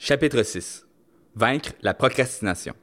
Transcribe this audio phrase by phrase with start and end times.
[0.00, 0.86] Chapitre 6
[1.34, 2.74] Vaincre la procrastination.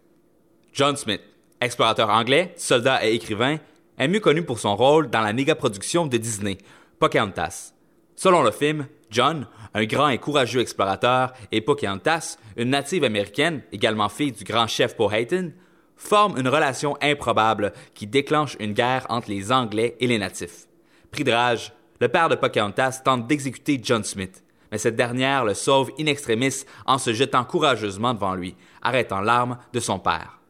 [0.73, 1.21] John Smith,
[1.61, 3.57] explorateur anglais, soldat et écrivain,
[3.97, 6.57] est mieux connu pour son rôle dans la méga-production de Disney,
[6.99, 7.71] Pocahontas.
[8.17, 14.09] Selon le film, John, un grand et courageux explorateur, et Pocahontas, une native américaine, également
[14.09, 15.51] fille du grand chef Powhatan,
[15.95, 20.67] forment une relation improbable qui déclenche une guerre entre les Anglais et les natifs.
[21.11, 21.71] Pris de rage,
[22.01, 24.43] le père de Pocahontas tente d'exécuter John Smith,
[24.75, 29.57] mais cette dernière le sauve in extremis en se jetant courageusement devant lui, arrêtant l'arme
[29.71, 30.41] de son père.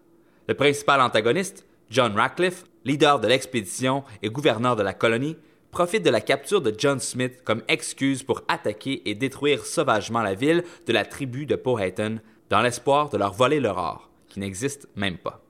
[0.48, 5.38] Le principal antagoniste, John Ratcliffe, leader de l'expédition et gouverneur de la colonie,
[5.70, 10.34] profite de la capture de John Smith comme excuse pour attaquer et détruire sauvagement la
[10.34, 12.16] ville de la tribu de Powhatan
[12.50, 15.44] dans l'espoir de leur voler leur or, qui n'existe même pas.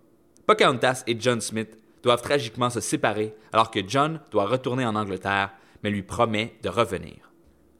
[0.47, 5.51] Pocahontas et John Smith doivent tragiquement se séparer alors que John doit retourner en Angleterre,
[5.81, 7.24] mais lui promet de revenir.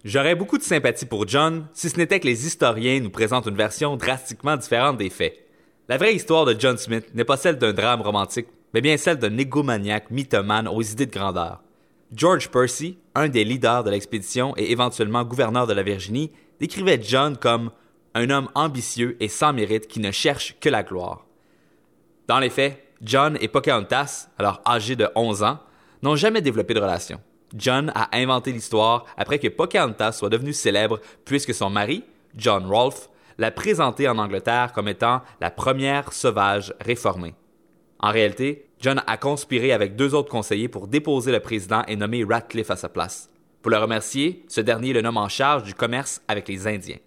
[0.06, 3.56] J'aurais beaucoup de sympathie pour John si ce n'était que les historiens nous présentent une
[3.56, 5.36] version drastiquement différente des faits.
[5.90, 9.18] La vraie histoire de John Smith n'est pas celle d'un drame romantique, mais bien celle
[9.18, 11.64] d'un égomaniaque mythomane aux idées de grandeur.
[12.16, 17.36] George Percy, un des leaders de l'expédition et éventuellement gouverneur de la Virginie, décrivait John
[17.36, 17.72] comme
[18.14, 21.26] un homme ambitieux et sans mérite qui ne cherche que la gloire.
[22.28, 25.60] Dans les faits, John et Pocahontas, alors âgés de 11 ans,
[26.04, 27.20] n'ont jamais développé de relation.
[27.54, 32.04] John a inventé l'histoire après que Pocahontas soit devenue célèbre puisque son mari,
[32.36, 37.36] John Rolfe, l'a présentée en Angleterre comme étant la première sauvage réformée.
[38.00, 42.24] En réalité, John a conspiré avec deux autres conseillers pour déposer le président et nommer
[42.24, 43.30] Ratcliffe à sa place.
[43.62, 47.00] Pour le remercier, ce dernier le nomme en charge du commerce avec les Indiens.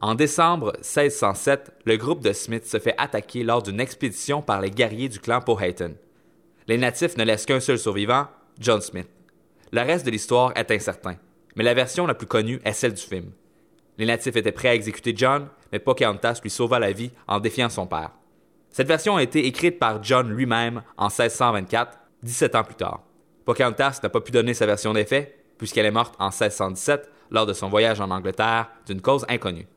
[0.00, 4.70] En décembre 1607, le groupe de Smith se fait attaquer lors d'une expédition par les
[4.70, 5.92] guerriers du clan Powhatan.
[6.66, 8.26] Les natifs ne laissent qu'un seul survivant,
[8.58, 9.08] John Smith.
[9.72, 11.16] Le reste de l'histoire est incertain,
[11.54, 13.30] mais la version la plus connue est celle du film.
[13.98, 17.68] Les natifs étaient prêts à exécuter John, mais Pocahontas lui sauva la vie en défiant
[17.68, 18.10] son père.
[18.70, 23.02] Cette version a été écrite par John lui-même en 1624, 17 ans plus tard.
[23.44, 27.46] Pocahontas n'a pas pu donner sa version des faits, puisqu'elle est morte en 1617 lors
[27.46, 29.68] de son voyage en Angleterre d'une cause inconnue.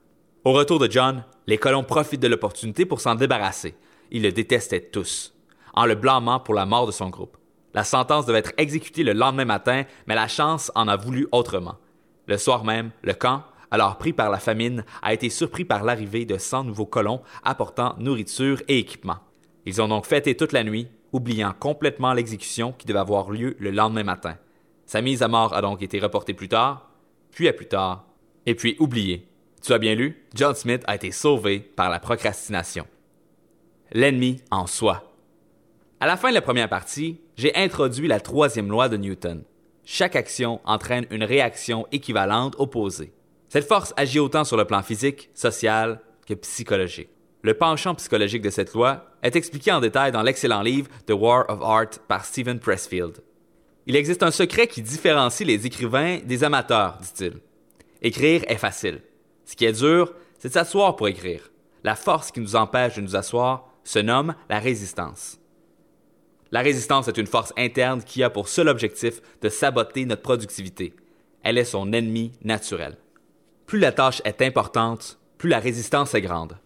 [0.43, 3.75] Au retour de John, les colons profitent de l'opportunité pour s'en débarrasser.
[4.11, 5.33] Ils le détestaient tous,
[5.73, 7.37] en le blâmant pour la mort de son groupe.
[7.73, 11.77] La sentence devait être exécutée le lendemain matin, mais la chance en a voulu autrement.
[12.27, 16.25] Le soir même, le camp, alors pris par la famine, a été surpris par l'arrivée
[16.25, 19.17] de 100 nouveaux colons apportant nourriture et équipement.
[19.65, 23.71] Ils ont donc fêté toute la nuit, oubliant complètement l'exécution qui devait avoir lieu le
[23.71, 24.37] lendemain matin.
[24.85, 26.91] Sa mise à mort a donc été reportée plus tard,
[27.31, 28.05] puis à plus tard,
[28.45, 29.27] et puis oubliée.
[29.63, 32.85] Tu as bien lu, John Smith a été sauvé par la procrastination.
[33.91, 35.11] L'ennemi en soi.
[35.99, 39.43] À la fin de la première partie, j'ai introduit la troisième loi de Newton.
[39.85, 43.13] Chaque action entraîne une réaction équivalente opposée.
[43.49, 47.09] Cette force agit autant sur le plan physique, social que psychologique.
[47.41, 51.45] Le penchant psychologique de cette loi est expliqué en détail dans l'excellent livre The War
[51.49, 53.21] of Art par Stephen Pressfield.
[53.85, 57.33] Il existe un secret qui différencie les écrivains des amateurs, dit-il.
[58.01, 59.01] Écrire est facile.
[59.43, 61.51] Ce qui est dur, c'est s'asseoir pour écrire.
[61.83, 65.37] La force qui nous empêche de nous asseoir se nomme la résistance.
[66.53, 70.93] La résistance est une force interne qui a pour seul objectif de saboter notre productivité.
[71.41, 72.95] Elle est son ennemi naturel.
[73.65, 76.59] Plus la tâche est importante, plus la résistance est grande.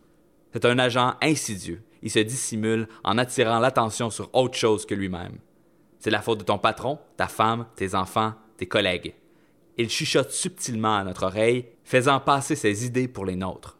[0.51, 1.81] C'est un agent insidieux.
[2.01, 5.37] Il se dissimule en attirant l'attention sur autre chose que lui-même.
[5.99, 9.15] C'est la faute de ton patron, ta femme, tes enfants, tes collègues.
[9.77, 13.77] Il chuchote subtilement à notre oreille, faisant passer ses idées pour les nôtres.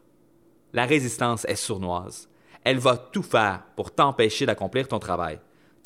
[0.72, 2.30] La résistance est sournoise.
[2.64, 5.38] Elle va tout faire pour t'empêcher d'accomplir ton travail,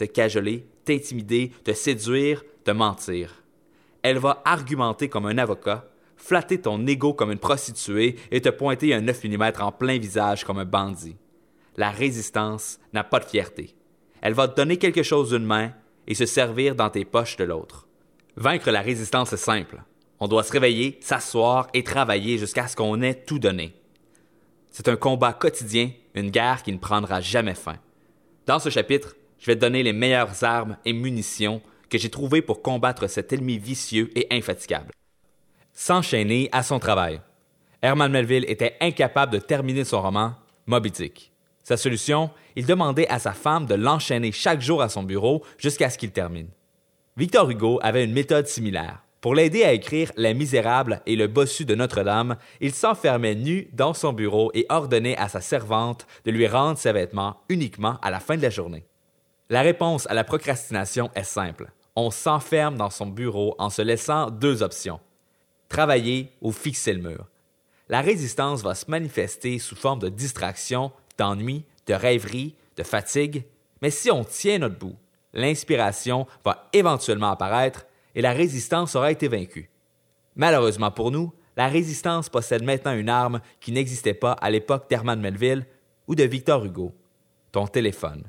[0.03, 3.45] te cajoler, t'intimider, te séduire, te mentir.
[4.03, 8.95] Elle va argumenter comme un avocat, flatter ton ego comme une prostituée et te pointer
[8.95, 11.17] un 9 mm en plein visage comme un bandit.
[11.77, 13.77] La résistance n'a pas de fierté.
[14.21, 15.73] Elle va te donner quelque chose d'une main
[16.09, 17.87] et se servir dans tes poches de l'autre.
[18.37, 19.83] Vaincre la résistance est simple.
[20.19, 23.75] On doit se réveiller, s'asseoir et travailler jusqu'à ce qu'on ait tout donné.
[24.71, 27.77] C'est un combat quotidien, une guerre qui ne prendra jamais fin.
[28.47, 31.60] Dans ce chapitre, je vais te donner les meilleures armes et munitions
[31.91, 34.92] que j'ai trouvées pour combattre cet ennemi vicieux et infatigable
[35.72, 37.21] s'enchaîner à son travail.
[37.80, 40.34] Herman Melville était incapable de terminer son roman
[40.66, 41.33] Moby Dick.
[41.62, 45.91] Sa solution, il demandait à sa femme de l'enchaîner chaque jour à son bureau jusqu'à
[45.91, 46.48] ce qu'il termine.
[47.16, 49.03] Victor Hugo avait une méthode similaire.
[49.21, 53.95] Pour l'aider à écrire Les Misérables et le bossu de Notre-Dame, il s'enfermait nu dans
[53.95, 58.18] son bureau et ordonnait à sa servante de lui rendre ses vêtements uniquement à la
[58.18, 58.84] fin de la journée.
[59.53, 61.72] La réponse à la procrastination est simple.
[61.95, 64.99] On s'enferme dans son bureau en se laissant deux options
[65.69, 67.28] travailler ou fixer le mur.
[67.91, 73.45] la résistance va se manifester sous forme de distraction, d'ennui, de rêverie, de fatigue,
[73.83, 74.97] mais si on tient notre bout,
[75.34, 77.84] l'inspiration va éventuellement apparaître
[78.15, 79.71] et la résistance aura été vaincue.
[80.34, 85.21] Malheureusement pour nous, la résistance possède maintenant une arme qui n'existait pas à l'époque d'Herman
[85.21, 85.66] Melville
[86.07, 86.95] ou de Victor Hugo,
[87.51, 88.25] ton téléphone.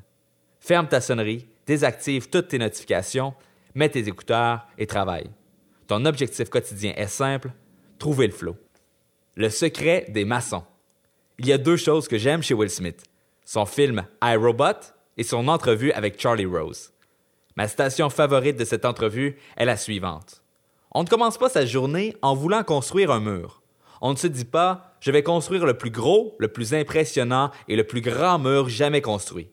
[0.65, 3.33] Ferme ta sonnerie, désactive toutes tes notifications,
[3.75, 5.29] mets tes écouteurs et travaille.
[5.87, 7.51] Ton objectif quotidien est simple,
[7.99, 8.55] trouver le flot.
[9.35, 10.63] Le secret des maçons.
[11.37, 13.03] Il y a deux choses que j'aime chez Will Smith.
[13.43, 16.93] Son film I, Robot et son entrevue avec Charlie Rose.
[17.57, 20.43] Ma citation favorite de cette entrevue est la suivante.
[20.91, 23.61] On ne commence pas sa journée en voulant construire un mur.
[23.99, 27.75] On ne se dit pas je vais construire le plus gros, le plus impressionnant et
[27.75, 29.49] le plus grand mur jamais construit.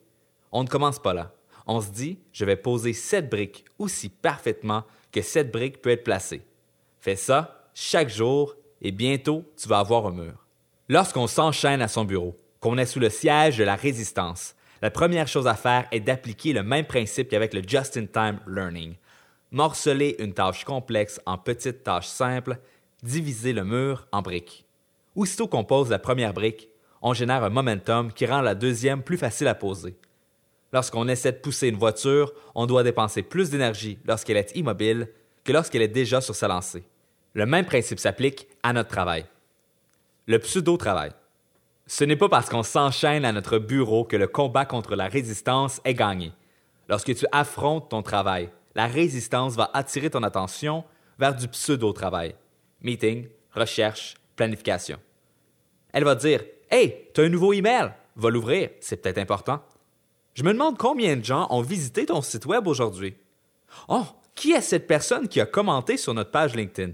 [0.52, 1.32] On ne commence pas là.
[1.66, 6.04] On se dit je vais poser cette brique aussi parfaitement que cette brique peut être
[6.04, 6.42] placée.
[7.00, 10.46] Fais ça chaque jour et bientôt tu vas avoir un mur.
[10.88, 15.28] Lorsqu'on s'enchaîne à son bureau, qu'on est sous le siège de la résistance, la première
[15.28, 18.94] chose à faire est d'appliquer le même principe qu'avec le Just-in-Time Learning.
[19.50, 22.58] Morceler une tâche complexe en petites tâches simples,
[23.02, 24.64] diviser le mur en briques.
[25.14, 26.68] Aussitôt qu'on pose la première brique,
[27.02, 29.96] on génère un momentum qui rend la deuxième plus facile à poser.
[30.72, 35.08] Lorsqu'on essaie de pousser une voiture, on doit dépenser plus d'énergie lorsqu'elle est immobile
[35.44, 36.84] que lorsqu'elle est déjà sur sa lancée.
[37.34, 39.24] Le même principe s'applique à notre travail.
[40.26, 41.10] Le pseudo-travail.
[41.86, 45.80] Ce n'est pas parce qu'on s'enchaîne à notre bureau que le combat contre la résistance
[45.84, 46.32] est gagné.
[46.88, 50.84] Lorsque tu affrontes ton travail, la résistance va attirer ton attention
[51.18, 52.34] vers du pseudo-travail.
[52.80, 54.98] Meeting, recherche, planification.
[55.92, 59.60] Elle va dire Hey, tu as un nouveau email, va l'ouvrir, c'est peut-être important.
[60.34, 63.14] Je me demande combien de gens ont visité ton site web aujourd'hui.
[63.88, 64.04] Oh,
[64.34, 66.92] qui est cette personne qui a commenté sur notre page LinkedIn?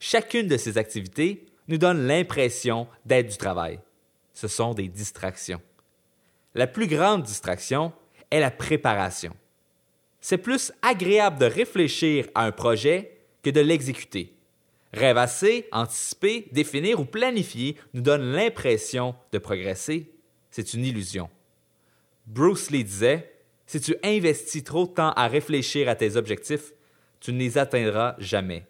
[0.00, 3.80] Chacune de ces activités nous donne l'impression d'être du travail
[4.38, 5.60] ce sont des distractions.
[6.54, 7.92] La plus grande distraction
[8.30, 9.34] est la préparation.
[10.20, 14.32] C'est plus agréable de réfléchir à un projet que de l'exécuter.
[14.92, 20.08] Rêvasser, anticiper, définir ou planifier nous donne l'impression de progresser.
[20.52, 21.28] C'est une illusion.
[22.28, 23.34] Bruce Lee disait,
[23.66, 26.72] si tu investis trop de temps à réfléchir à tes objectifs,
[27.20, 28.66] tu ne les atteindras jamais.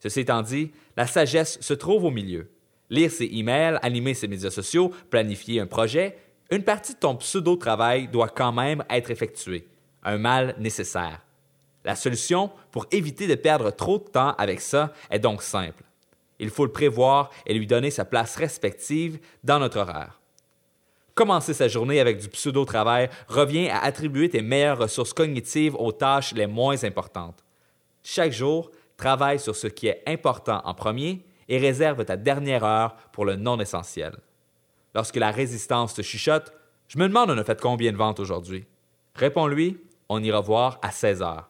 [0.00, 2.50] Ceci étant dit, la sagesse se trouve au milieu
[2.90, 6.16] lire ses emails, animer ses médias sociaux, planifier un projet,
[6.50, 9.66] une partie de ton pseudo-travail doit quand même être effectuée.
[10.02, 11.22] Un mal nécessaire.
[11.84, 15.82] La solution pour éviter de perdre trop de temps avec ça est donc simple.
[16.38, 20.20] Il faut le prévoir et lui donner sa place respective dans notre horaire.
[21.16, 26.34] Commencer sa journée avec du pseudo-travail revient à attribuer tes meilleures ressources cognitives aux tâches
[26.34, 27.42] les moins importantes.
[28.02, 32.96] Chaque jour, travaille sur ce qui est important en premier et réserve ta dernière heure
[33.12, 34.14] pour le non essentiel.
[34.94, 36.52] Lorsque la résistance te chuchote,
[36.86, 38.66] je me demande on a fait combien de ventes aujourd'hui.
[39.14, 39.80] Réponds-lui,
[40.10, 41.48] on ira voir à 16 heures.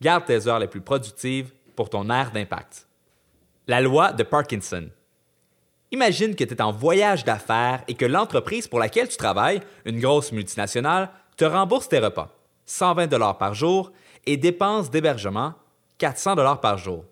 [0.00, 2.88] Garde tes heures les plus productives pour ton air d'impact.
[3.66, 4.88] La loi de Parkinson.
[5.92, 10.00] Imagine que tu es en voyage d'affaires et que l'entreprise pour laquelle tu travailles, une
[10.00, 12.34] grosse multinationale, te rembourse tes repas,
[12.64, 13.92] 120 dollars par jour,
[14.24, 15.52] et dépenses d'hébergement,
[15.98, 17.04] 400 dollars par jour.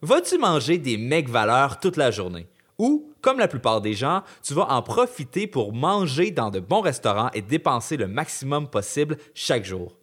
[0.00, 2.46] Vas-tu manger des mecs valeurs toute la journée?
[2.78, 6.82] Ou, comme la plupart des gens, tu vas en profiter pour manger dans de bons
[6.82, 9.96] restaurants et dépenser le maximum possible chaque jour?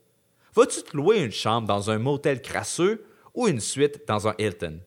[0.53, 4.81] Vas-tu te louer une chambre dans un motel crasseux ou une suite dans un Hilton?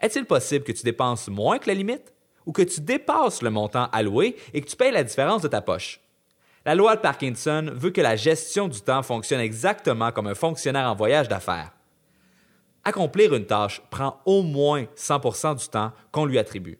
[0.00, 2.14] Est-il possible que tu dépenses moins que la limite?
[2.48, 5.60] Ou que tu dépasses le montant alloué et que tu payes la différence de ta
[5.60, 6.00] poche?
[6.64, 10.90] La loi de Parkinson veut que la gestion du temps fonctionne exactement comme un fonctionnaire
[10.90, 11.72] en voyage d'affaires.
[12.84, 16.78] Accomplir une tâche prend au moins 100% du temps qu'on lui attribue.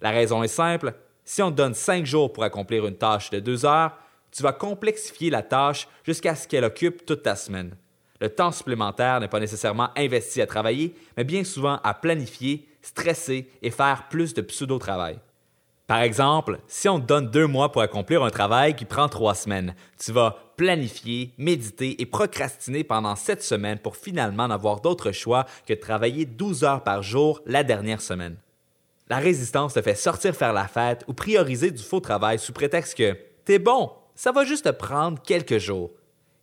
[0.00, 3.38] La raison est simple, si on te donne 5 jours pour accomplir une tâche de
[3.38, 3.96] 2 heures,
[4.30, 7.76] tu vas complexifier la tâche jusqu'à ce qu'elle occupe toute ta semaine.
[8.22, 13.50] Le temps supplémentaire n'est pas nécessairement investi à travailler, mais bien souvent à planifier, stresser
[13.62, 15.18] et faire plus de pseudo-travail.
[15.88, 19.34] Par exemple, si on te donne deux mois pour accomplir un travail qui prend trois
[19.34, 25.44] semaines, tu vas planifier, méditer et procrastiner pendant sept semaines pour finalement n'avoir d'autre choix
[25.66, 28.36] que de travailler 12 heures par jour la dernière semaine.
[29.08, 32.96] La résistance te fait sortir faire la fête ou prioriser du faux travail sous prétexte
[32.96, 35.90] que t'es bon, ça va juste te prendre quelques jours.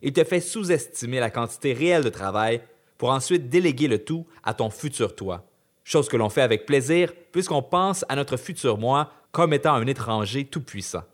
[0.02, 2.60] Il te fait sous-estimer la quantité réelle de travail
[2.98, 5.46] pour ensuite déléguer le tout à ton futur toi.
[5.84, 9.86] Chose que l'on fait avec plaisir puisqu'on pense à notre futur moi comme étant un
[9.86, 11.04] étranger tout-puissant.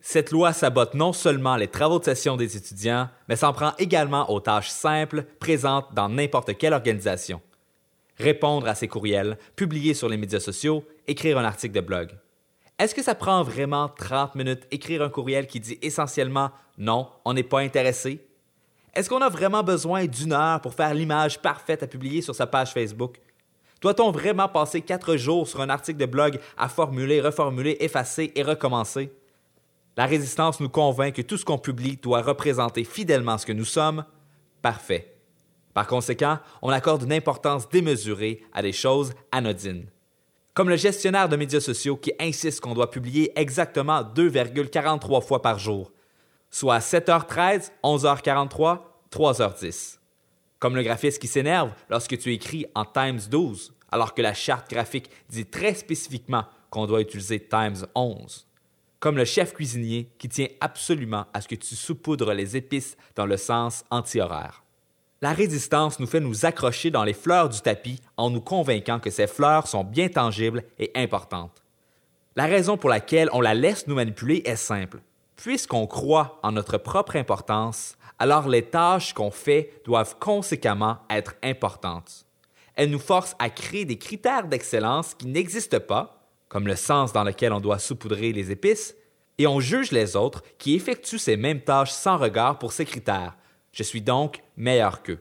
[0.00, 4.28] Cette loi sabote non seulement les travaux de session des étudiants, mais s'en prend également
[4.30, 7.40] aux tâches simples présentes dans n'importe quelle organisation.
[8.18, 12.10] répondre à ses courriels, publier sur les médias sociaux, écrire un article de blog.
[12.82, 17.32] Est-ce que ça prend vraiment 30 minutes écrire un courriel qui dit essentiellement non, on
[17.32, 18.26] n'est pas intéressé?
[18.92, 22.48] Est-ce qu'on a vraiment besoin d'une heure pour faire l'image parfaite à publier sur sa
[22.48, 23.20] page Facebook?
[23.80, 28.42] Doit-on vraiment passer quatre jours sur un article de blog à formuler, reformuler, effacer et
[28.42, 29.12] recommencer?
[29.96, 33.64] La résistance nous convainc que tout ce qu'on publie doit représenter fidèlement ce que nous
[33.64, 34.04] sommes.
[34.60, 35.14] Parfait.
[35.72, 39.86] Par conséquent, on accorde une importance démesurée à des choses anodines.
[40.54, 45.58] Comme le gestionnaire de médias sociaux qui insiste qu'on doit publier exactement 2,43 fois par
[45.58, 45.90] jour,
[46.50, 48.80] soit à 7h13, 11h43,
[49.10, 49.98] 3h10.
[50.58, 54.68] Comme le graphiste qui s'énerve lorsque tu écris en Times 12, alors que la charte
[54.68, 58.46] graphique dit très spécifiquement qu'on doit utiliser Times 11.
[59.00, 63.26] Comme le chef cuisinier qui tient absolument à ce que tu saupoudres les épices dans
[63.26, 64.61] le sens anti-horaire.
[65.22, 69.08] La résistance nous fait nous accrocher dans les fleurs du tapis en nous convainquant que
[69.08, 71.62] ces fleurs sont bien tangibles et importantes.
[72.34, 75.00] La raison pour laquelle on la laisse nous manipuler est simple.
[75.36, 82.26] Puisqu'on croit en notre propre importance, alors les tâches qu'on fait doivent conséquemment être importantes.
[82.74, 87.22] Elle nous force à créer des critères d'excellence qui n'existent pas, comme le sens dans
[87.22, 88.96] lequel on doit saupoudrer les épices,
[89.38, 93.36] et on juge les autres qui effectuent ces mêmes tâches sans regard pour ces critères,
[93.72, 95.20] je suis donc meilleur qu'eux.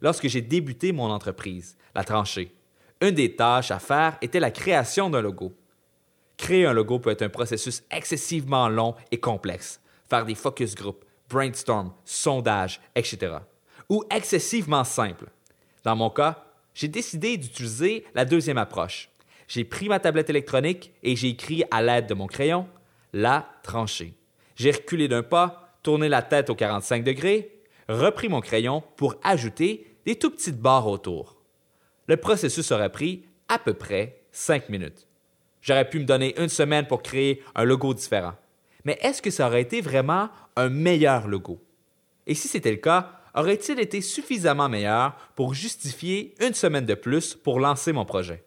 [0.00, 2.54] Lorsque j'ai débuté mon entreprise, la tranchée,
[3.00, 5.52] une des tâches à faire était la création d'un logo.
[6.36, 9.80] Créer un logo peut être un processus excessivement long et complexe.
[10.08, 13.36] Faire des focus groups, brainstorm, sondage, etc.
[13.88, 15.26] Ou excessivement simple.
[15.84, 16.44] Dans mon cas,
[16.74, 19.10] j'ai décidé d'utiliser la deuxième approche.
[19.46, 22.66] J'ai pris ma tablette électronique et j'ai écrit à l'aide de mon crayon
[23.12, 24.14] la tranchée.
[24.56, 27.53] J'ai reculé d'un pas, tourné la tête au 45 degrés
[27.88, 31.36] repris mon crayon pour ajouter des tout petites barres autour.
[32.06, 35.06] Le processus aurait pris à peu près cinq minutes.
[35.62, 38.34] J'aurais pu me donner une semaine pour créer un logo différent.
[38.84, 41.62] Mais est-ce que ça aurait été vraiment un meilleur logo?
[42.26, 47.34] Et si c'était le cas, aurait-il été suffisamment meilleur pour justifier une semaine de plus
[47.34, 48.44] pour lancer mon projet?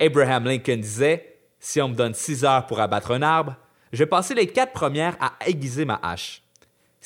[0.00, 3.56] Abraham Lincoln disait Si on me donne six heures pour abattre un arbre,
[3.92, 6.42] je vais passer les quatre premières à aiguiser ma hache.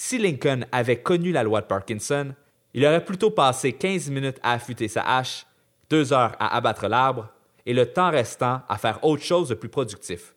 [0.05, 2.35] Si Lincoln avait connu la loi de Parkinson,
[2.75, 5.47] il aurait plutôt passé 15 minutes à affûter sa hache,
[5.89, 7.29] deux heures à abattre l'arbre
[7.67, 10.35] et le temps restant à faire autre chose de plus productif.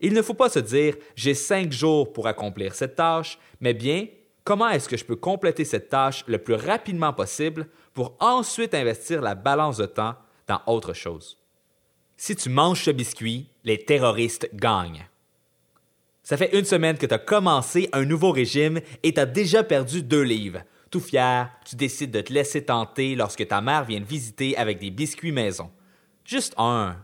[0.00, 4.06] Il ne faut pas se dire j'ai cinq jours pour accomplir cette tâche, mais bien
[4.44, 9.20] comment est-ce que je peux compléter cette tâche le plus rapidement possible pour ensuite investir
[9.20, 10.14] la balance de temps
[10.46, 11.38] dans autre chose?
[12.16, 15.08] Si tu manges ce biscuit, les terroristes gagnent.
[16.28, 19.64] Ça fait une semaine que tu as commencé un nouveau régime et tu as déjà
[19.64, 20.60] perdu deux livres.
[20.90, 24.78] Tout fier, tu décides de te laisser tenter lorsque ta mère vient te visiter avec
[24.78, 25.70] des biscuits maison.
[26.26, 26.96] Juste un.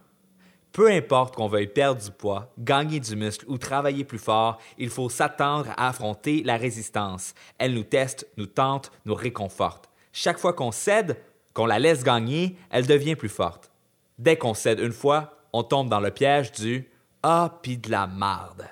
[0.73, 4.91] Peu importe qu'on veuille perdre du poids, gagner du muscle ou travailler plus fort, il
[4.91, 7.33] faut s'attendre à affronter la résistance.
[7.57, 9.89] Elle nous teste, nous tente, nous réconforte.
[10.13, 11.17] Chaque fois qu'on cède,
[11.55, 13.73] qu'on la laisse gagner, elle devient plus forte.
[14.19, 16.91] Dès qu'on cède une fois, on tombe dans le piège du
[17.23, 18.69] Ah, pis de la marde.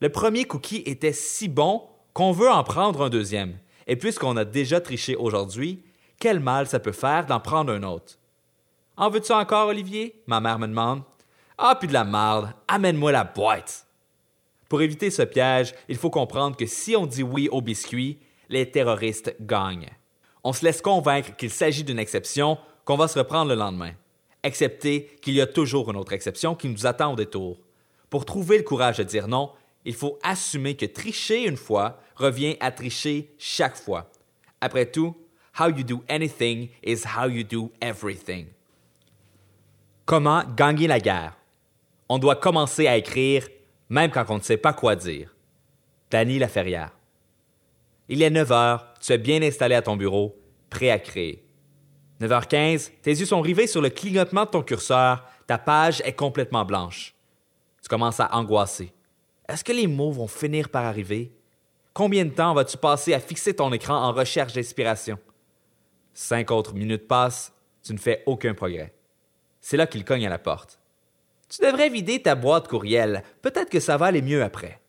[0.00, 3.58] Le premier cookie était si bon qu'on veut en prendre un deuxième.
[3.86, 5.82] Et puisqu'on a déjà triché aujourd'hui,
[6.18, 8.18] quel mal ça peut faire d'en prendre un autre?
[8.98, 10.22] En veux-tu encore, Olivier?
[10.26, 11.02] Ma mère me demande.
[11.56, 13.86] Ah, puis de la marde, amène-moi la boîte.
[14.68, 18.18] Pour éviter ce piège, il faut comprendre que si on dit oui au biscuit,
[18.50, 19.90] les terroristes gagnent.
[20.44, 23.92] On se laisse convaincre qu'il s'agit d'une exception qu'on va se reprendre le lendemain.
[24.42, 27.58] Excepté qu'il y a toujours une autre exception qui nous attend au détour.
[28.10, 29.50] Pour trouver le courage de dire non,
[29.86, 34.10] il faut assumer que tricher une fois revient à tricher chaque fois.
[34.60, 35.16] Après tout,
[35.58, 38.48] how you do anything is how you do everything.
[40.04, 41.38] Comment gagner la guerre?
[42.08, 43.48] On doit commencer à écrire
[43.88, 45.34] même quand on ne sait pas quoi dire.
[46.10, 46.90] Danny Laferrière.
[48.08, 50.36] Il est 9 heures, tu es bien installé à ton bureau,
[50.68, 51.44] prêt à créer.
[52.20, 56.64] 9h15, tes yeux sont rivés sur le clignotement de ton curseur, ta page est complètement
[56.64, 57.14] blanche.
[57.82, 58.92] Tu commences à angoisser.
[59.48, 61.32] Est-ce que les mots vont finir par arriver?
[61.94, 65.18] Combien de temps vas-tu passer à fixer ton écran en recherche d'inspiration?
[66.12, 68.92] Cinq autres minutes passent, tu ne fais aucun progrès.
[69.60, 70.80] C'est là qu'il cogne à la porte.
[71.48, 74.80] Tu devrais vider ta boîte courriel, peut-être que ça va aller mieux après.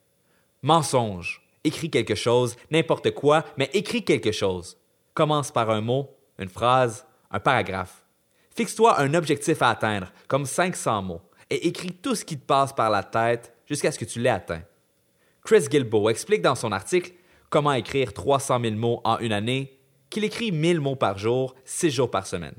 [0.64, 1.44] Mensonge.
[1.64, 4.78] Écris quelque chose, n'importe quoi, mais écris quelque chose.
[5.14, 6.10] Commence par un mot,
[6.40, 8.06] une phrase, un paragraphe.
[8.56, 12.74] Fixe-toi un objectif à atteindre, comme 500 mots, et écris tout ce qui te passe
[12.74, 14.64] par la tête jusqu'à ce que tu l'aies atteint.
[15.44, 17.14] Chris Gilbo explique dans son article
[17.50, 21.92] Comment écrire 300 000 mots en une année qu'il écrit 1000 mots par jour, 6
[21.92, 22.56] jours par semaine.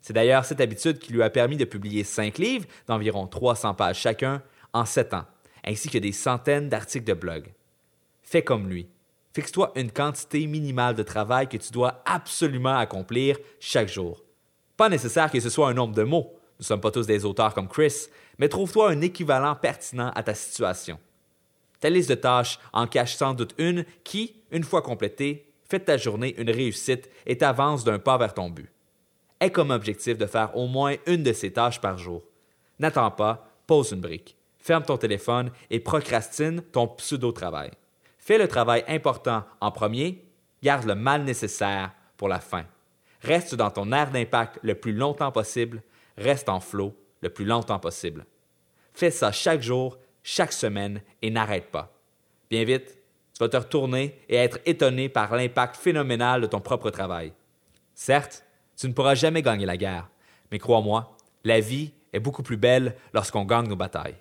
[0.00, 4.00] C'est d'ailleurs cette habitude qui lui a permis de publier cinq livres d'environ 300 pages
[4.00, 5.24] chacun en sept ans,
[5.64, 7.52] ainsi que des centaines d'articles de blog.
[8.22, 8.88] Fais comme lui.
[9.32, 14.22] Fixe-toi une quantité minimale de travail que tu dois absolument accomplir chaque jour.
[14.76, 17.54] Pas nécessaire que ce soit un nombre de mots, nous sommes pas tous des auteurs
[17.54, 18.06] comme Chris,
[18.38, 20.96] mais trouve-toi un équivalent pertinent à ta situation.
[21.80, 25.84] Ta liste de tâches en cache sans doute une qui, une fois complétée, fait de
[25.86, 28.70] ta journée une réussite et t'avance d'un pas vers ton but.
[29.40, 32.22] Aie comme objectif de faire au moins une de ces tâches par jour.
[32.78, 34.36] N'attends pas, pose une brique.
[34.60, 37.72] Ferme ton téléphone et procrastine ton pseudo-travail.
[38.18, 40.24] Fais le travail important en premier,
[40.62, 42.62] garde le mal nécessaire pour la fin.
[43.20, 45.82] Reste dans ton air d'impact le plus longtemps possible,
[46.22, 48.26] reste en flot le plus longtemps possible.
[48.94, 51.92] Fais ça chaque jour, chaque semaine et n'arrête pas.
[52.50, 52.98] Bien vite,
[53.34, 57.32] tu vas te retourner et être étonné par l'impact phénoménal de ton propre travail.
[57.94, 58.44] Certes,
[58.76, 60.08] tu ne pourras jamais gagner la guerre,
[60.50, 64.16] mais crois-moi, la vie est beaucoup plus belle lorsqu'on gagne nos batailles.